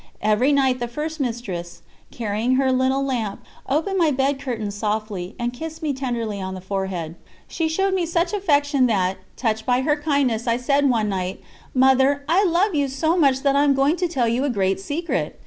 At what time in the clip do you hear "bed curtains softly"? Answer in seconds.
4.09-5.35